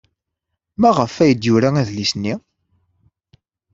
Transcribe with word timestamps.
Maɣef 0.81 1.15
ay 1.23 1.31
d-yura 1.33 1.69
adlis-nni? 1.81 2.35